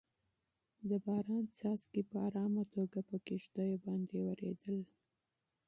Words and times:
د 0.89 0.91
باران 1.05 1.43
څاڅکي 1.57 2.01
په 2.09 2.17
ارامه 2.27 2.63
توګه 2.75 2.99
په 3.09 3.15
کيږديو 3.27 3.81
باندې 3.85 4.17
ورېدل. 4.27 4.77